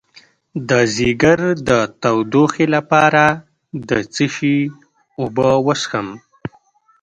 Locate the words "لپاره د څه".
2.75-4.25